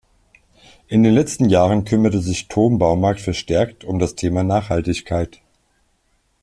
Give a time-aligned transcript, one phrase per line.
[0.87, 5.41] In den letzten Jahren kümmerte sich Toom Baumarkt verstärkt um das Thema Nachhaltigkeit.